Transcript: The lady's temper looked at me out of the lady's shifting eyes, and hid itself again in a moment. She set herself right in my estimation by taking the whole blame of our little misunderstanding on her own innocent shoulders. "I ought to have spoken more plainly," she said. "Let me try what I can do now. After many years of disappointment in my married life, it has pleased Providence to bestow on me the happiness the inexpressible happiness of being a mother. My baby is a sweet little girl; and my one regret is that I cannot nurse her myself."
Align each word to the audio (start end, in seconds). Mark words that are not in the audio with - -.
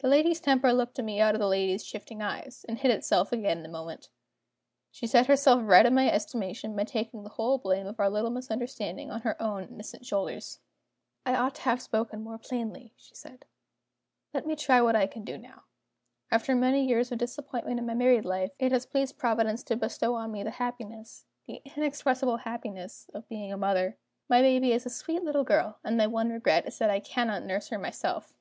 The 0.00 0.08
lady's 0.08 0.40
temper 0.40 0.72
looked 0.72 0.98
at 0.98 1.04
me 1.04 1.20
out 1.20 1.36
of 1.36 1.38
the 1.40 1.46
lady's 1.46 1.86
shifting 1.86 2.20
eyes, 2.20 2.66
and 2.68 2.78
hid 2.80 2.90
itself 2.90 3.30
again 3.30 3.58
in 3.60 3.64
a 3.66 3.68
moment. 3.68 4.08
She 4.90 5.06
set 5.06 5.26
herself 5.28 5.60
right 5.62 5.86
in 5.86 5.94
my 5.94 6.10
estimation 6.10 6.74
by 6.74 6.82
taking 6.82 7.22
the 7.22 7.28
whole 7.28 7.56
blame 7.58 7.86
of 7.86 8.00
our 8.00 8.10
little 8.10 8.30
misunderstanding 8.32 9.08
on 9.12 9.20
her 9.20 9.40
own 9.40 9.62
innocent 9.68 10.04
shoulders. 10.04 10.58
"I 11.24 11.36
ought 11.36 11.54
to 11.54 11.62
have 11.62 11.80
spoken 11.80 12.24
more 12.24 12.38
plainly," 12.38 12.92
she 12.96 13.14
said. 13.14 13.44
"Let 14.34 14.48
me 14.48 14.56
try 14.56 14.80
what 14.80 14.96
I 14.96 15.06
can 15.06 15.22
do 15.22 15.38
now. 15.38 15.62
After 16.32 16.56
many 16.56 16.84
years 16.84 17.12
of 17.12 17.18
disappointment 17.18 17.78
in 17.78 17.86
my 17.86 17.94
married 17.94 18.24
life, 18.24 18.50
it 18.58 18.72
has 18.72 18.84
pleased 18.84 19.16
Providence 19.16 19.62
to 19.66 19.76
bestow 19.76 20.14
on 20.14 20.32
me 20.32 20.42
the 20.42 20.50
happiness 20.50 21.24
the 21.46 21.62
inexpressible 21.76 22.38
happiness 22.38 23.08
of 23.14 23.28
being 23.28 23.52
a 23.52 23.56
mother. 23.56 23.96
My 24.28 24.42
baby 24.42 24.72
is 24.72 24.86
a 24.86 24.90
sweet 24.90 25.22
little 25.22 25.44
girl; 25.44 25.78
and 25.84 25.96
my 25.96 26.08
one 26.08 26.30
regret 26.32 26.66
is 26.66 26.76
that 26.78 26.90
I 26.90 26.98
cannot 26.98 27.44
nurse 27.44 27.68
her 27.68 27.78
myself." 27.78 28.34